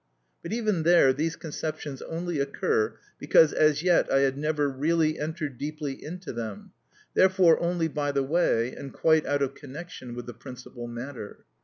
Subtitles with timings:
[0.41, 5.59] But even there these conceptions only occur because as yet I had never really entered
[5.59, 6.71] deeply into them,
[7.13, 11.45] therefore only by the way and quite out of connection with the principal matter.